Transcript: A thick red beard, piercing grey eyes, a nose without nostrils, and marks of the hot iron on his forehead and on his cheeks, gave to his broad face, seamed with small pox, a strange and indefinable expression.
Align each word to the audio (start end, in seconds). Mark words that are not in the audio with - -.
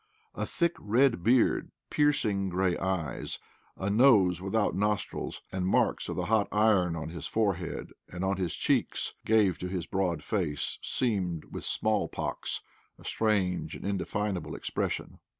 A 0.33 0.47
thick 0.47 0.75
red 0.79 1.23
beard, 1.23 1.69
piercing 1.91 2.49
grey 2.49 2.75
eyes, 2.79 3.37
a 3.77 3.87
nose 3.91 4.41
without 4.41 4.73
nostrils, 4.75 5.43
and 5.51 5.67
marks 5.67 6.09
of 6.09 6.15
the 6.15 6.25
hot 6.25 6.47
iron 6.51 6.95
on 6.95 7.09
his 7.09 7.27
forehead 7.27 7.93
and 8.09 8.25
on 8.25 8.37
his 8.37 8.55
cheeks, 8.55 9.13
gave 9.27 9.59
to 9.59 9.67
his 9.67 9.85
broad 9.85 10.23
face, 10.23 10.79
seamed 10.81 11.45
with 11.51 11.63
small 11.63 12.07
pox, 12.07 12.61
a 12.97 13.05
strange 13.05 13.75
and 13.75 13.85
indefinable 13.85 14.55
expression. 14.55 15.19